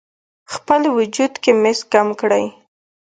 [0.53, 2.45] خپل وجود کې مس کم کړئ: